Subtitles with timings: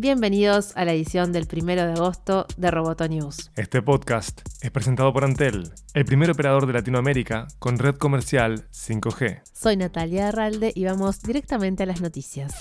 [0.00, 3.50] Bienvenidos a la edición del primero de agosto de Roboto News.
[3.56, 9.40] Este podcast es presentado por Antel, el primer operador de Latinoamérica con red comercial 5G.
[9.52, 12.54] Soy Natalia Arralde y vamos directamente a las noticias.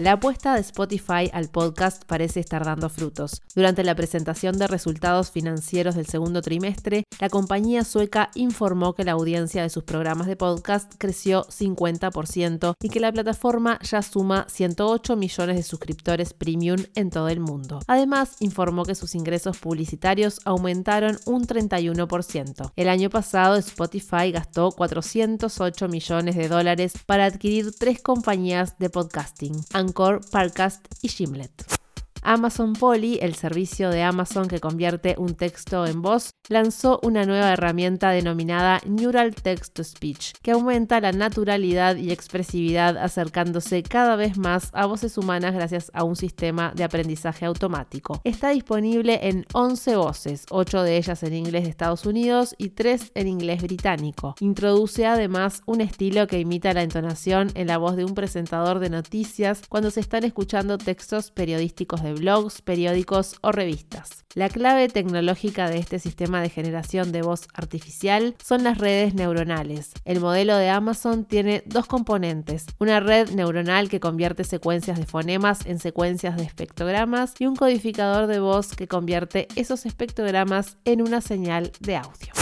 [0.00, 3.42] La apuesta de Spotify al podcast parece estar dando frutos.
[3.54, 9.12] Durante la presentación de resultados financieros del segundo trimestre, la compañía sueca informó que la
[9.12, 15.16] audiencia de sus programas de podcast creció 50% y que la plataforma ya suma 108
[15.16, 17.80] millones de suscriptores premium en todo el mundo.
[17.86, 22.72] Además, informó que sus ingresos publicitarios aumentaron un 31%.
[22.74, 29.60] El año pasado, Spotify gastó 408 millones de dólares para adquirir tres compañías de podcasting.
[29.90, 31.79] Anchor, Parcast y Gimlet.
[32.22, 37.52] Amazon Polly, el servicio de Amazon que convierte un texto en voz, lanzó una nueva
[37.52, 44.36] herramienta denominada Neural Text to Speech, que aumenta la naturalidad y expresividad acercándose cada vez
[44.36, 48.20] más a voces humanas gracias a un sistema de aprendizaje automático.
[48.24, 53.12] Está disponible en 11 voces, 8 de ellas en inglés de Estados Unidos y 3
[53.14, 54.34] en inglés británico.
[54.40, 58.90] Introduce además un estilo que imita la entonación en la voz de un presentador de
[58.90, 64.24] noticias cuando se están escuchando textos periodísticos de blogs, periódicos o revistas.
[64.34, 69.92] La clave tecnológica de este sistema de generación de voz artificial son las redes neuronales.
[70.04, 75.66] El modelo de Amazon tiene dos componentes, una red neuronal que convierte secuencias de fonemas
[75.66, 81.20] en secuencias de espectrogramas y un codificador de voz que convierte esos espectrogramas en una
[81.20, 82.39] señal de audio.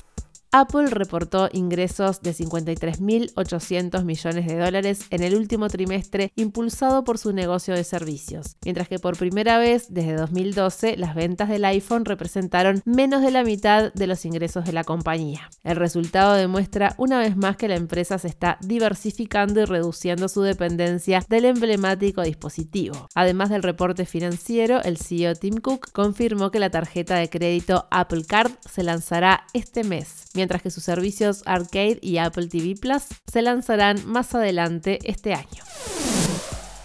[0.51, 7.35] Apple reportó ingresos de 53.800 millones de dólares en el último trimestre impulsado por su
[7.35, 12.81] negocio de servicios, mientras que por primera vez desde 2012 las ventas del iPhone representaron
[12.87, 15.51] menos de la mitad de los ingresos de la compañía.
[15.65, 20.41] El resultado demuestra una vez más que la empresa se está diversificando y reduciendo su
[20.41, 23.09] dependencia del emblemático dispositivo.
[23.15, 28.25] Además del reporte financiero, el CEO Tim Cook confirmó que la tarjeta de crédito Apple
[28.27, 33.43] Card se lanzará este mes mientras que sus servicios Arcade y Apple TV Plus se
[33.43, 35.65] lanzarán más adelante este año.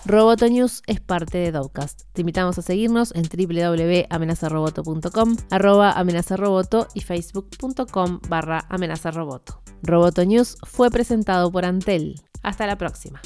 [0.05, 2.01] Roboto News es parte de Dowcast.
[2.13, 9.61] Te invitamos a seguirnos en www.amenazaroboto.com, arroba amenazaroboto y facebook.com barra amenazaroboto.
[9.83, 12.15] Roboto News fue presentado por Antel.
[12.41, 13.21] Hasta la próxima.